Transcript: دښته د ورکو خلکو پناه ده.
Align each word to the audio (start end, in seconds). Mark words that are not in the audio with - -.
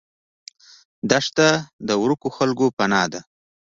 دښته 1.09 1.47
د 1.87 1.89
ورکو 2.03 2.27
خلکو 2.37 2.65
پناه 2.77 3.07
ده. 3.11 3.21